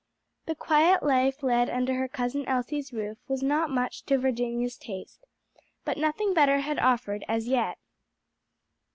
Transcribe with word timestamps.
The 0.47 0.55
quiet 0.55 1.03
life 1.03 1.43
led 1.43 1.69
under 1.69 1.93
her 1.93 2.07
cousin 2.07 2.43
Elsie's 2.47 2.91
roof 2.91 3.19
was 3.27 3.43
not 3.43 3.69
much 3.69 4.01
to 4.05 4.17
Virginia's 4.17 4.75
taste, 4.75 5.25
but 5.85 5.95
nothing 5.95 6.33
better 6.33 6.61
had 6.61 6.79
offered 6.79 7.23
as 7.27 7.47
yet. 7.47 7.77